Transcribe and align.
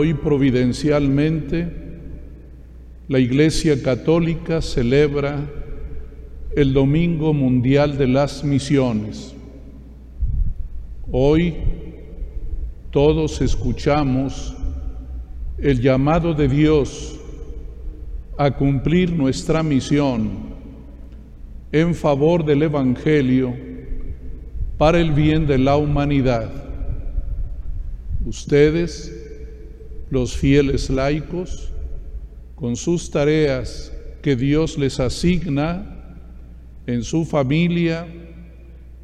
Hoy 0.00 0.14
providencialmente 0.14 1.66
la 3.08 3.18
Iglesia 3.18 3.82
Católica 3.82 4.62
celebra 4.62 5.44
el 6.54 6.72
Domingo 6.72 7.34
Mundial 7.34 7.98
de 7.98 8.06
las 8.06 8.44
Misiones. 8.44 9.34
Hoy 11.10 11.56
todos 12.92 13.40
escuchamos 13.40 14.56
el 15.58 15.80
llamado 15.80 16.32
de 16.32 16.46
Dios 16.46 17.18
a 18.36 18.52
cumplir 18.52 19.10
nuestra 19.10 19.64
misión 19.64 20.30
en 21.72 21.92
favor 21.96 22.44
del 22.44 22.62
Evangelio 22.62 23.52
para 24.76 25.00
el 25.00 25.10
bien 25.10 25.48
de 25.48 25.58
la 25.58 25.76
humanidad. 25.76 26.52
Ustedes, 28.24 29.24
los 30.10 30.36
fieles 30.36 30.90
laicos, 30.90 31.72
con 32.54 32.76
sus 32.76 33.10
tareas 33.10 33.92
que 34.22 34.36
Dios 34.36 34.78
les 34.78 34.98
asigna 35.00 36.16
en 36.86 37.02
su 37.02 37.24
familia, 37.24 38.06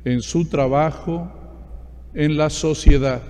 en 0.04 0.20
su 0.22 0.46
trabajo, 0.46 1.30
en 2.14 2.36
la 2.36 2.50
sociedad. 2.50 3.22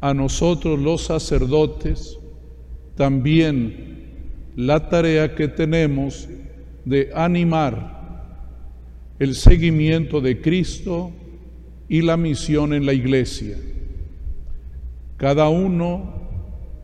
A 0.00 0.14
nosotros 0.14 0.78
los 0.78 1.02
sacerdotes 1.02 2.18
también 2.94 4.52
la 4.56 4.88
tarea 4.88 5.34
que 5.34 5.48
tenemos 5.48 6.28
de 6.84 7.10
animar 7.14 7.98
el 9.18 9.34
seguimiento 9.34 10.20
de 10.20 10.40
Cristo 10.40 11.12
y 11.88 12.02
la 12.02 12.16
misión 12.16 12.72
en 12.72 12.86
la 12.86 12.92
iglesia. 12.92 13.56
Cada 15.18 15.48
uno 15.48 16.14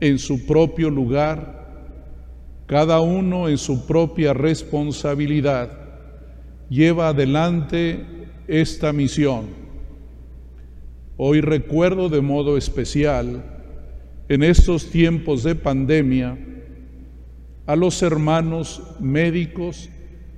en 0.00 0.18
su 0.18 0.44
propio 0.44 0.90
lugar, 0.90 1.64
cada 2.66 3.00
uno 3.00 3.48
en 3.48 3.56
su 3.56 3.86
propia 3.86 4.34
responsabilidad 4.34 5.70
lleva 6.68 7.08
adelante 7.08 8.04
esta 8.48 8.92
misión. 8.92 9.46
Hoy 11.16 11.40
recuerdo 11.42 12.08
de 12.08 12.20
modo 12.20 12.56
especial, 12.56 13.44
en 14.28 14.42
estos 14.42 14.90
tiempos 14.90 15.44
de 15.44 15.54
pandemia, 15.54 16.36
a 17.66 17.76
los 17.76 18.02
hermanos 18.02 18.82
médicos, 18.98 19.90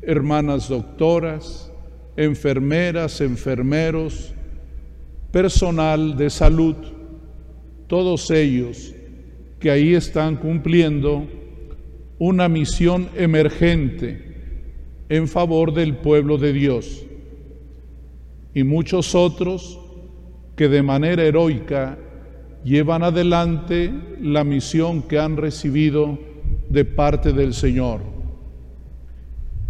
hermanas 0.02 0.68
doctoras, 0.68 1.72
enfermeras, 2.18 3.22
enfermeros, 3.22 4.34
personal 5.32 6.14
de 6.18 6.28
salud, 6.28 6.76
todos 7.86 8.30
ellos 8.30 8.94
que 9.58 9.70
ahí 9.70 9.94
están 9.94 10.36
cumpliendo 10.36 11.26
una 12.18 12.48
misión 12.48 13.08
emergente 13.16 14.26
en 15.08 15.28
favor 15.28 15.72
del 15.72 15.96
pueblo 15.96 16.38
de 16.38 16.52
Dios 16.52 17.06
y 18.54 18.64
muchos 18.64 19.14
otros 19.14 19.78
que 20.56 20.68
de 20.68 20.82
manera 20.82 21.22
heroica 21.22 21.98
llevan 22.64 23.02
adelante 23.02 23.92
la 24.20 24.44
misión 24.44 25.02
que 25.02 25.18
han 25.18 25.36
recibido 25.36 26.18
de 26.70 26.84
parte 26.84 27.32
del 27.32 27.52
Señor. 27.52 28.00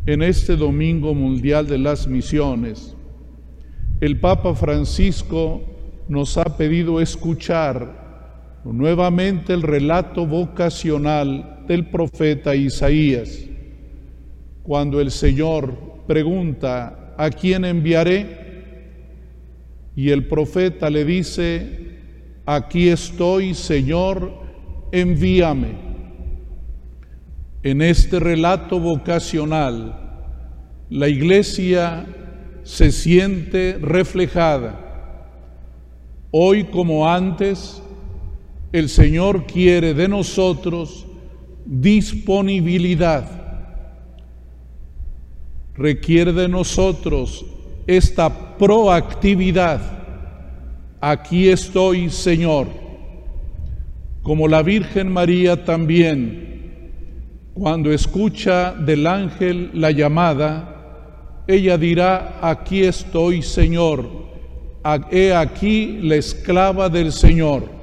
En 0.07 0.23
este 0.23 0.57
Domingo 0.57 1.15
Mundial 1.15 1.67
de 1.67 1.79
las 1.79 2.07
Misiones, 2.07 2.95
el 4.01 4.21
Papa 4.21 4.55
Francisco 4.55 5.63
nos 6.09 6.39
ha 6.39 6.57
pedido 6.57 7.01
escuchar 7.01 8.06
nuevamente 8.73 9.53
el 9.53 9.63
relato 9.63 10.27
vocacional 10.27 11.65
del 11.67 11.87
profeta 11.87 12.55
Isaías, 12.55 13.45
cuando 14.63 15.01
el 15.01 15.11
Señor 15.11 15.75
pregunta, 16.07 17.15
¿a 17.17 17.31
quién 17.31 17.65
enviaré? 17.65 18.45
Y 19.95 20.11
el 20.11 20.27
profeta 20.27 20.91
le 20.91 21.05
dice, 21.05 21.99
aquí 22.45 22.89
estoy, 22.89 23.55
Señor, 23.55 24.33
envíame. 24.93 25.87
En 27.63 27.83
este 27.83 28.21
relato 28.21 28.79
vocacional, 28.79 30.07
la 30.91 31.09
iglesia 31.09 32.07
se 32.63 32.93
siente 32.93 33.79
reflejada. 33.81 34.83
Hoy 36.31 36.65
como 36.65 37.09
antes, 37.09 37.83
el 38.79 38.91
Señor 38.91 39.47
quiere 39.47 39.95
de 39.95 40.07
nosotros 40.07 41.07
disponibilidad. 41.65 43.25
Requiere 45.75 46.33
de 46.35 46.47
nosotros 46.47 47.47
esta 47.87 48.59
proactividad. 48.59 49.81
Aquí 51.01 51.49
estoy, 51.49 52.11
Señor. 52.11 52.69
Como 54.23 54.47
la 54.47 54.63
Virgen 54.63 55.11
María 55.11 55.65
también, 55.65 56.93
cuando 57.55 57.91
escucha 57.91 58.73
del 58.73 59.07
ángel 59.07 59.71
la 59.73 59.91
llamada, 59.91 61.45
ella 61.47 61.79
dirá, 61.79 62.41
aquí 62.43 62.83
estoy, 62.83 63.41
Señor. 63.41 64.07
He 65.11 65.33
aquí 65.33 65.99
la 66.03 66.17
esclava 66.17 66.91
del 66.91 67.11
Señor. 67.11 67.76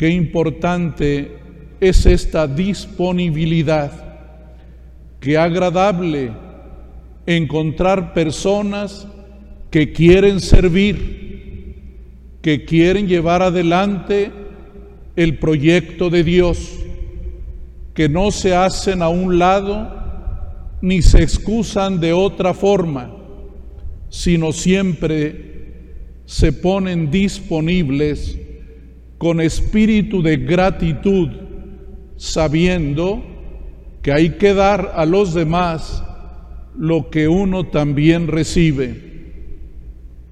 Qué 0.00 0.08
importante 0.08 1.30
es 1.78 2.06
esta 2.06 2.46
disponibilidad. 2.46 3.92
Qué 5.20 5.36
agradable 5.36 6.32
encontrar 7.26 8.14
personas 8.14 9.06
que 9.70 9.92
quieren 9.92 10.40
servir, 10.40 12.38
que 12.40 12.64
quieren 12.64 13.08
llevar 13.08 13.42
adelante 13.42 14.32
el 15.16 15.38
proyecto 15.38 16.08
de 16.08 16.24
Dios, 16.24 16.78
que 17.92 18.08
no 18.08 18.30
se 18.30 18.54
hacen 18.54 19.02
a 19.02 19.10
un 19.10 19.38
lado 19.38 20.78
ni 20.80 21.02
se 21.02 21.22
excusan 21.22 22.00
de 22.00 22.14
otra 22.14 22.54
forma, 22.54 23.14
sino 24.08 24.52
siempre 24.52 26.22
se 26.24 26.54
ponen 26.54 27.10
disponibles 27.10 28.38
con 29.20 29.38
espíritu 29.42 30.22
de 30.22 30.38
gratitud 30.38 31.28
sabiendo 32.16 33.22
que 34.00 34.14
hay 34.14 34.30
que 34.38 34.54
dar 34.54 34.92
a 34.94 35.04
los 35.04 35.34
demás 35.34 36.02
lo 36.74 37.10
que 37.10 37.28
uno 37.28 37.66
también 37.66 38.28
recibe. 38.28 38.96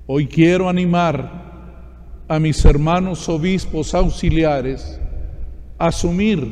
Hoy 0.06 0.26
quiero 0.26 0.70
animar 0.70 2.24
a 2.28 2.40
mis 2.40 2.64
hermanos 2.64 3.28
obispos 3.28 3.94
auxiliares 3.94 4.98
a 5.76 5.88
asumir 5.88 6.48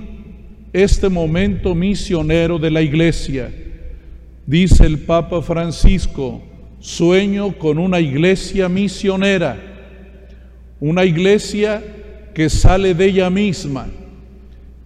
este 0.74 1.08
momento 1.08 1.74
misionero 1.74 2.58
de 2.58 2.70
la 2.70 2.82
iglesia. 2.82 3.50
Dice 4.44 4.84
el 4.84 4.98
Papa 4.98 5.40
Francisco, 5.40 6.42
sueño 6.80 7.56
con 7.56 7.78
una 7.78 7.98
iglesia 7.98 8.68
misionera, 8.68 9.56
una 10.80 11.06
iglesia 11.06 11.82
que 12.36 12.50
sale 12.50 12.92
de 12.92 13.06
ella 13.06 13.30
misma, 13.30 13.86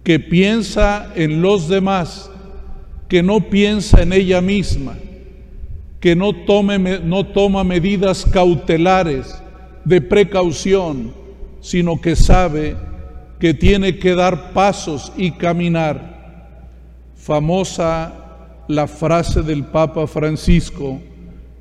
que 0.05 0.21
piensa 0.21 1.11
en 1.17 1.41
los 1.41 1.67
demás, 1.67 2.31
que 3.09 3.21
no 3.21 3.49
piensa 3.49 4.01
en 4.01 4.13
ella 4.13 4.39
misma, 4.39 4.95
que 5.99 6.15
no, 6.15 6.33
toma 6.33 7.65
medidas 7.65 8.25
cautelares 8.25 9.35
de 9.83 9.99
precaución, 9.99 11.11
sino 11.59 11.99
que 11.99 12.15
sabe 12.15 12.77
que 13.37 13.53
tiene 13.53 13.97
que 13.97 14.15
dar 14.15 14.53
pasos 14.53 15.11
y 15.17 15.31
caminar. 15.31 16.69
Famosa 17.17 18.13
la 18.69 18.87
frase 18.87 19.41
del 19.41 19.65
Papa 19.65 20.07
Francisco, 20.07 21.01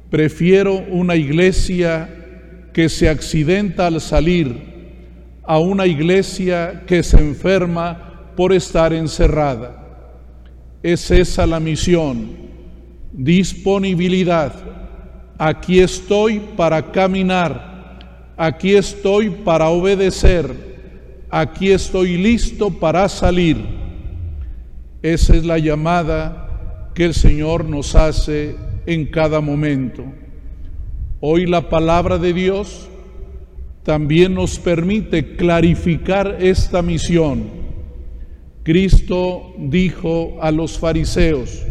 prefiero 0.09 0.85
una 0.89 1.17
iglesia 1.17 2.09
que 2.73 2.89
se 2.89 3.09
accidenta 3.09 3.89
al 3.89 4.01
salir 4.01 4.70
a 5.51 5.59
una 5.59 5.85
iglesia 5.85 6.85
que 6.87 7.03
se 7.03 7.19
enferma 7.19 8.33
por 8.37 8.53
estar 8.53 8.93
encerrada. 8.93 9.85
Es 10.81 11.11
esa 11.11 11.45
la 11.45 11.59
misión, 11.59 12.37
disponibilidad. 13.11 14.55
Aquí 15.37 15.81
estoy 15.81 16.39
para 16.57 16.93
caminar, 16.93 17.99
aquí 18.37 18.77
estoy 18.77 19.31
para 19.31 19.71
obedecer, 19.71 20.55
aquí 21.29 21.73
estoy 21.73 22.17
listo 22.17 22.71
para 22.71 23.09
salir. 23.09 23.57
Esa 25.03 25.35
es 25.35 25.45
la 25.45 25.59
llamada 25.59 26.93
que 26.95 27.07
el 27.07 27.15
Señor 27.15 27.65
nos 27.65 27.97
hace 27.97 28.55
en 28.87 29.05
cada 29.07 29.41
momento. 29.41 30.05
Hoy 31.19 31.47
la 31.47 31.69
palabra 31.69 32.19
de 32.19 32.35
Dios 32.35 32.89
también 33.83 34.35
nos 34.35 34.59
permite 34.59 35.37
clarificar 35.37 36.37
esta 36.41 36.83
misión. 36.83 37.45
Cristo 38.63 39.55
dijo 39.59 40.39
a 40.41 40.51
los 40.51 40.79
fariseos, 40.79 41.63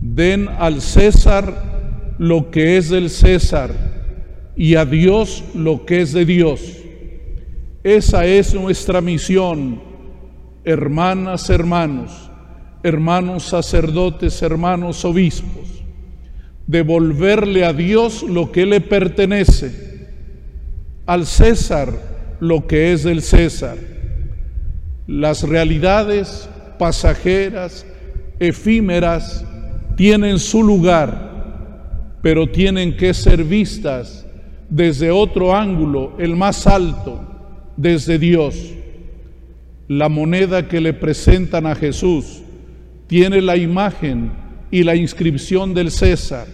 den 0.00 0.48
al 0.48 0.80
César 0.80 2.16
lo 2.18 2.50
que 2.50 2.78
es 2.78 2.88
del 2.88 3.10
César 3.10 3.72
y 4.56 4.74
a 4.74 4.84
Dios 4.84 5.44
lo 5.54 5.84
que 5.84 6.00
es 6.00 6.12
de 6.12 6.24
Dios. 6.24 6.60
Esa 7.84 8.26
es 8.26 8.54
nuestra 8.54 9.00
misión, 9.00 9.80
hermanas, 10.64 11.48
hermanos, 11.48 12.30
hermanos 12.82 13.44
sacerdotes, 13.44 14.42
hermanos 14.42 15.04
obispos, 15.04 15.84
devolverle 16.66 17.64
a 17.64 17.72
Dios 17.72 18.22
lo 18.22 18.50
que 18.50 18.66
le 18.66 18.80
pertenece, 18.80 19.87
al 21.08 21.24
César 21.24 21.90
lo 22.38 22.66
que 22.66 22.92
es 22.92 23.02
del 23.02 23.22
César. 23.22 23.78
Las 25.06 25.42
realidades 25.42 26.50
pasajeras, 26.78 27.86
efímeras, 28.38 29.42
tienen 29.96 30.38
su 30.38 30.62
lugar, 30.62 32.18
pero 32.20 32.46
tienen 32.46 32.94
que 32.94 33.14
ser 33.14 33.42
vistas 33.42 34.26
desde 34.68 35.10
otro 35.10 35.56
ángulo, 35.56 36.12
el 36.18 36.36
más 36.36 36.66
alto, 36.66 37.24
desde 37.74 38.18
Dios. 38.18 38.54
La 39.88 40.10
moneda 40.10 40.68
que 40.68 40.78
le 40.78 40.92
presentan 40.92 41.64
a 41.64 41.74
Jesús 41.74 42.42
tiene 43.06 43.40
la 43.40 43.56
imagen 43.56 44.30
y 44.70 44.82
la 44.82 44.94
inscripción 44.94 45.72
del 45.72 45.90
César. 45.90 46.46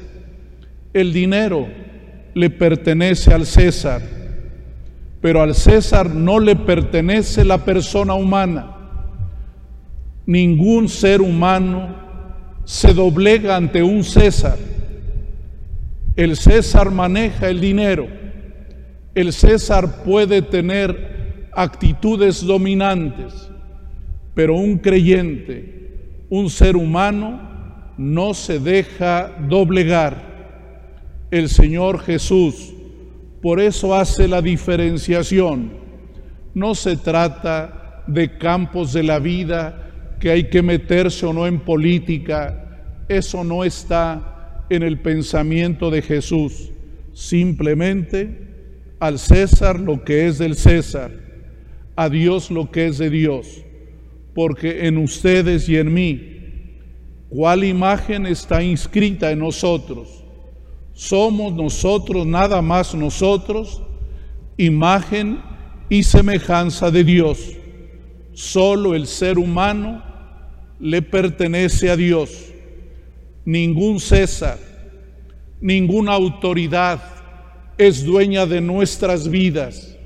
El 0.92 1.12
dinero 1.12 1.66
le 2.34 2.50
pertenece 2.50 3.34
al 3.34 3.46
César, 3.46 4.23
pero 5.24 5.40
al 5.40 5.54
César 5.54 6.14
no 6.14 6.38
le 6.38 6.54
pertenece 6.54 7.46
la 7.46 7.56
persona 7.56 8.12
humana. 8.12 8.76
Ningún 10.26 10.86
ser 10.86 11.22
humano 11.22 11.96
se 12.64 12.92
doblega 12.92 13.56
ante 13.56 13.82
un 13.82 14.04
César. 14.04 14.58
El 16.14 16.36
César 16.36 16.90
maneja 16.90 17.48
el 17.48 17.58
dinero. 17.58 18.06
El 19.14 19.32
César 19.32 20.02
puede 20.04 20.42
tener 20.42 21.48
actitudes 21.52 22.44
dominantes, 22.44 23.32
pero 24.34 24.56
un 24.56 24.76
creyente, 24.76 26.26
un 26.28 26.50
ser 26.50 26.76
humano, 26.76 27.40
no 27.96 28.34
se 28.34 28.58
deja 28.58 29.32
doblegar. 29.48 30.34
El 31.30 31.48
Señor 31.48 32.00
Jesús 32.00 32.73
por 33.44 33.60
eso 33.60 33.94
hace 33.94 34.26
la 34.26 34.40
diferenciación. 34.40 35.70
No 36.54 36.74
se 36.74 36.96
trata 36.96 38.02
de 38.06 38.38
campos 38.38 38.94
de 38.94 39.02
la 39.02 39.18
vida 39.18 40.16
que 40.18 40.30
hay 40.30 40.44
que 40.44 40.62
meterse 40.62 41.26
o 41.26 41.34
no 41.34 41.46
en 41.46 41.60
política, 41.60 43.04
eso 43.06 43.44
no 43.44 43.62
está 43.62 44.64
en 44.70 44.82
el 44.82 44.98
pensamiento 44.98 45.90
de 45.90 46.00
Jesús. 46.00 46.70
Simplemente 47.12 48.48
al 48.98 49.18
César 49.18 49.78
lo 49.78 50.04
que 50.04 50.26
es 50.26 50.38
del 50.38 50.54
César, 50.54 51.10
a 51.96 52.08
Dios 52.08 52.50
lo 52.50 52.70
que 52.70 52.86
es 52.86 52.96
de 52.96 53.10
Dios, 53.10 53.62
porque 54.34 54.86
en 54.86 54.96
ustedes 54.96 55.68
y 55.68 55.76
en 55.76 55.92
mí, 55.92 56.78
¿cuál 57.28 57.64
imagen 57.64 58.24
está 58.24 58.62
inscrita 58.62 59.30
en 59.32 59.40
nosotros? 59.40 60.23
Somos 60.94 61.52
nosotros, 61.52 62.24
nada 62.24 62.62
más 62.62 62.94
nosotros, 62.94 63.82
imagen 64.56 65.40
y 65.88 66.04
semejanza 66.04 66.90
de 66.90 67.02
Dios. 67.02 67.56
Solo 68.32 68.94
el 68.94 69.06
ser 69.06 69.38
humano 69.38 70.02
le 70.78 71.02
pertenece 71.02 71.90
a 71.90 71.96
Dios. 71.96 72.30
Ningún 73.44 73.98
César, 73.98 74.58
ninguna 75.60 76.12
autoridad 76.12 77.02
es 77.76 78.04
dueña 78.04 78.46
de 78.46 78.60
nuestras 78.60 79.28
vidas. 79.28 79.96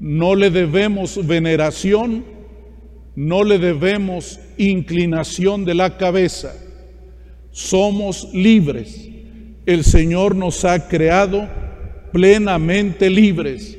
No 0.00 0.34
le 0.34 0.50
debemos 0.50 1.26
veneración, 1.26 2.24
no 3.14 3.44
le 3.44 3.58
debemos 3.58 4.38
inclinación 4.58 5.64
de 5.64 5.74
la 5.74 5.96
cabeza. 5.96 6.54
Somos 7.50 8.28
libres. 8.32 9.08
El 9.68 9.84
Señor 9.84 10.34
nos 10.34 10.64
ha 10.64 10.88
creado 10.88 11.46
plenamente 12.10 13.10
libres. 13.10 13.76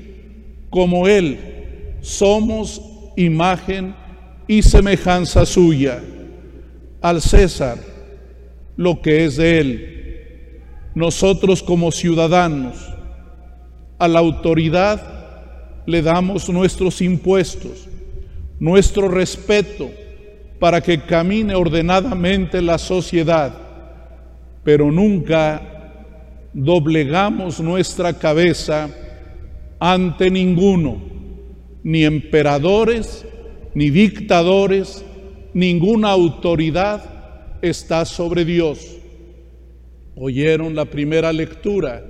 Como 0.69 1.07
Él, 1.07 1.95
somos 2.01 2.80
imagen 3.18 3.95
y 4.47 4.62
semejanza 4.62 5.47
suya 5.47 6.00
al 7.01 7.24
César 7.24 7.80
lo 8.77 9.01
que 9.01 9.25
es 9.25 9.38
de 9.38 9.59
él. 9.59 10.62
Nosotros 10.94 11.63
como 11.63 11.92
ciudadanos 11.92 12.75
a 13.97 14.07
la 14.07 14.19
autoridad 14.19 15.81
le 15.88 16.03
damos 16.03 16.47
nuestros 16.50 17.01
impuestos, 17.01 17.89
nuestro 18.59 19.07
respeto 19.07 19.89
para 20.59 20.81
que 20.81 21.01
camine 21.01 21.56
ordenadamente 21.56 22.62
la 22.62 22.77
sociedad, 22.77 23.56
pero 24.63 24.92
nunca 24.92 25.77
doblegamos 26.53 27.59
nuestra 27.59 28.13
cabeza 28.17 28.89
ante 29.79 30.29
ninguno, 30.29 31.01
ni 31.83 32.03
emperadores, 32.03 33.25
ni 33.73 33.89
dictadores, 33.89 35.03
ninguna 35.53 36.09
autoridad 36.09 37.59
está 37.61 38.05
sobre 38.05 38.45
Dios. 38.45 38.97
Oyeron 40.15 40.75
la 40.75 40.85
primera 40.85 41.31
lectura, 41.31 42.03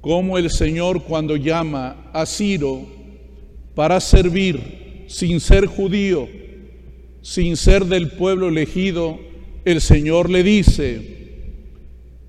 como 0.00 0.38
el 0.38 0.50
Señor 0.50 1.02
cuando 1.02 1.36
llama 1.36 2.10
a 2.12 2.26
Ciro 2.26 2.82
para 3.74 4.00
servir 4.00 5.04
sin 5.08 5.40
ser 5.40 5.66
judío, 5.66 6.28
sin 7.22 7.56
ser 7.56 7.84
del 7.84 8.10
pueblo 8.10 8.48
elegido, 8.48 9.18
el 9.64 9.80
Señor 9.80 10.30
le 10.30 10.42
dice, 10.42 11.15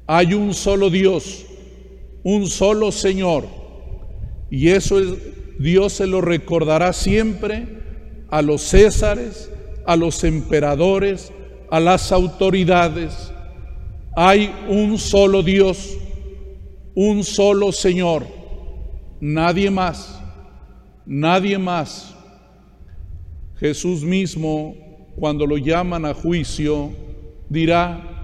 hay 0.07 0.33
un 0.33 0.53
solo 0.53 0.89
Dios, 0.89 1.45
un 2.23 2.47
solo 2.47 2.91
Señor, 2.91 3.45
y 4.49 4.69
eso 4.69 4.99
es, 4.99 5.13
Dios 5.59 5.93
se 5.93 6.07
lo 6.07 6.21
recordará 6.21 6.93
siempre 6.93 7.67
a 8.29 8.41
los 8.41 8.61
césares, 8.61 9.51
a 9.85 9.95
los 9.95 10.23
emperadores, 10.23 11.31
a 11.69 11.79
las 11.79 12.11
autoridades. 12.11 13.33
Hay 14.15 14.53
un 14.69 14.97
solo 14.97 15.43
Dios, 15.43 15.97
un 16.95 17.23
solo 17.23 17.71
Señor, 17.71 18.25
nadie 19.19 19.69
más, 19.69 20.21
nadie 21.05 21.57
más. 21.57 22.15
Jesús 23.57 24.03
mismo, 24.03 24.75
cuando 25.15 25.45
lo 25.45 25.57
llaman 25.57 26.05
a 26.05 26.13
juicio, 26.13 26.91
dirá, 27.49 28.16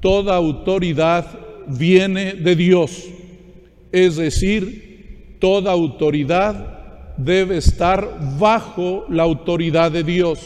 toda 0.00 0.34
autoridad 0.34 1.26
viene 1.66 2.34
de 2.34 2.56
Dios, 2.56 3.06
es 3.92 4.16
decir, 4.16 5.36
toda 5.38 5.72
autoridad 5.72 7.14
debe 7.16 7.58
estar 7.58 8.36
bajo 8.38 9.04
la 9.08 9.22
autoridad 9.22 9.92
de 9.92 10.02
Dios, 10.02 10.40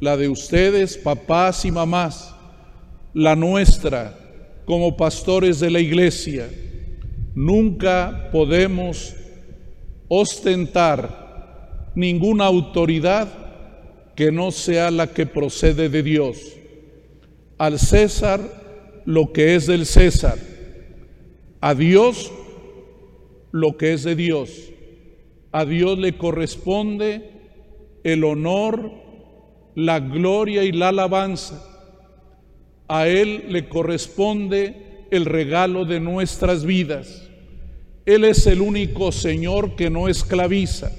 la 0.00 0.16
de 0.16 0.28
ustedes, 0.28 0.96
papás 0.96 1.64
y 1.64 1.70
mamás, 1.70 2.34
la 3.14 3.34
nuestra 3.34 4.14
como 4.66 4.96
pastores 4.96 5.60
de 5.60 5.70
la 5.70 5.80
iglesia. 5.80 6.50
Nunca 7.34 8.28
podemos 8.32 9.14
ostentar 10.08 11.90
ninguna 11.94 12.44
autoridad 12.44 13.28
que 14.14 14.32
no 14.32 14.50
sea 14.50 14.90
la 14.90 15.06
que 15.08 15.26
procede 15.26 15.88
de 15.88 16.02
Dios. 16.02 16.38
Al 17.58 17.78
César 17.78 18.65
lo 19.06 19.32
que 19.32 19.54
es 19.54 19.66
del 19.66 19.86
César, 19.86 20.38
a 21.60 21.74
Dios 21.74 22.30
lo 23.56 23.78
que 23.78 23.94
es 23.94 24.02
de 24.02 24.14
Dios. 24.14 24.50
A 25.50 25.64
Dios 25.64 25.98
le 25.98 26.18
corresponde 26.18 27.30
el 28.04 28.24
honor, 28.24 28.92
la 29.74 29.98
gloria 30.00 30.64
y 30.64 30.72
la 30.72 30.88
alabanza. 30.88 31.64
A 32.88 33.08
Él 33.08 33.46
le 33.48 33.68
corresponde 33.68 35.06
el 35.10 35.24
regalo 35.24 35.86
de 35.86 36.00
nuestras 36.00 36.66
vidas. 36.66 37.30
Él 38.04 38.24
es 38.24 38.46
el 38.46 38.60
único 38.60 39.10
Señor 39.10 39.74
que 39.74 39.88
no 39.88 40.08
esclaviza. 40.08 40.92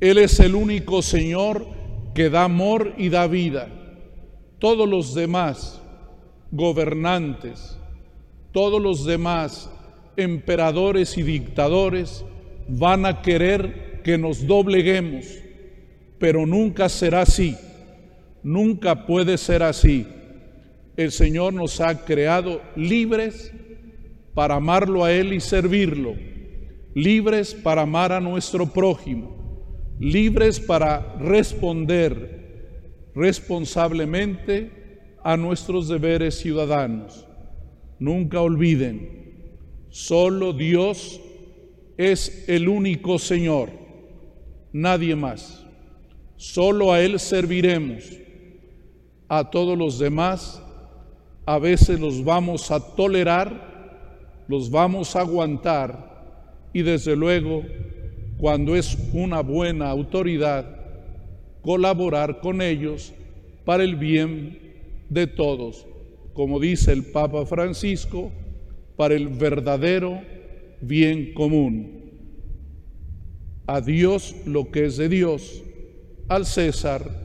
Él 0.00 0.18
es 0.18 0.40
el 0.40 0.56
único 0.56 1.02
Señor 1.02 1.66
que 2.14 2.30
da 2.30 2.44
amor 2.44 2.94
y 2.98 3.10
da 3.10 3.28
vida. 3.28 3.68
Todos 4.58 4.88
los 4.88 5.14
demás 5.14 5.80
gobernantes, 6.54 7.76
todos 8.52 8.80
los 8.80 9.04
demás 9.04 9.68
emperadores 10.16 11.18
y 11.18 11.24
dictadores 11.24 12.24
van 12.68 13.06
a 13.06 13.22
querer 13.22 14.00
que 14.04 14.16
nos 14.16 14.46
dobleguemos, 14.46 15.26
pero 16.18 16.46
nunca 16.46 16.88
será 16.88 17.22
así, 17.22 17.56
nunca 18.44 19.06
puede 19.06 19.36
ser 19.36 19.64
así. 19.64 20.06
El 20.96 21.10
Señor 21.10 21.52
nos 21.54 21.80
ha 21.80 22.04
creado 22.04 22.62
libres 22.76 23.52
para 24.32 24.54
amarlo 24.54 25.04
a 25.04 25.12
Él 25.12 25.32
y 25.32 25.40
servirlo, 25.40 26.14
libres 26.94 27.52
para 27.52 27.82
amar 27.82 28.12
a 28.12 28.20
nuestro 28.20 28.66
prójimo, 28.66 29.66
libres 29.98 30.60
para 30.60 31.16
responder 31.18 33.10
responsablemente 33.16 34.83
a 35.24 35.38
nuestros 35.38 35.88
deberes 35.88 36.38
ciudadanos. 36.38 37.26
Nunca 37.98 38.42
olviden, 38.42 39.56
solo 39.88 40.52
Dios 40.52 41.20
es 41.96 42.44
el 42.46 42.68
único 42.68 43.18
Señor, 43.18 43.70
nadie 44.72 45.16
más. 45.16 45.64
Solo 46.36 46.92
a 46.92 47.00
Él 47.00 47.18
serviremos. 47.18 48.04
A 49.26 49.50
todos 49.50 49.78
los 49.78 49.98
demás 49.98 50.62
a 51.46 51.58
veces 51.58 51.98
los 51.98 52.22
vamos 52.22 52.70
a 52.70 52.78
tolerar, 52.94 54.44
los 54.46 54.70
vamos 54.70 55.16
a 55.16 55.20
aguantar 55.20 56.14
y 56.74 56.82
desde 56.82 57.16
luego, 57.16 57.62
cuando 58.36 58.76
es 58.76 58.98
una 59.14 59.40
buena 59.40 59.88
autoridad, 59.88 60.66
colaborar 61.62 62.40
con 62.40 62.60
ellos 62.60 63.14
para 63.64 63.84
el 63.84 63.96
bien 63.96 64.63
de 65.14 65.26
todos, 65.26 65.86
como 66.34 66.60
dice 66.60 66.92
el 66.92 67.04
Papa 67.04 67.46
Francisco, 67.46 68.32
para 68.96 69.14
el 69.14 69.28
verdadero 69.28 70.20
bien 70.80 71.32
común. 71.32 72.02
A 73.66 73.80
Dios 73.80 74.34
lo 74.44 74.70
que 74.70 74.86
es 74.86 74.96
de 74.96 75.08
Dios, 75.08 75.62
al 76.28 76.44
César 76.44 77.24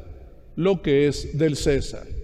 lo 0.56 0.82
que 0.82 1.08
es 1.08 1.38
del 1.38 1.56
César. 1.56 2.19